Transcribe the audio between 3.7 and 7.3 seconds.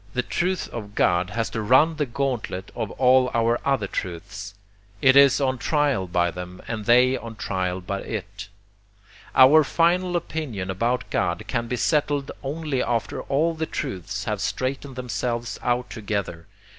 truths. It is on trial by them and they